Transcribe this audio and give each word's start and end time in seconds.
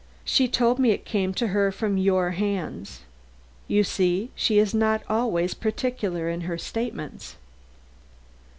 She 0.25 0.47
told 0.47 0.79
me 0.79 0.89
it 0.89 1.05
came 1.05 1.31
to 1.35 1.49
her 1.49 1.71
from 1.71 1.95
your 1.95 2.31
hands. 2.31 3.01
You 3.67 3.83
see 3.83 4.31
she 4.33 4.57
is 4.57 4.73
not 4.73 5.03
always 5.07 5.53
particular 5.53 6.27
in 6.27 6.41
her 6.41 6.57
statements." 6.57 7.35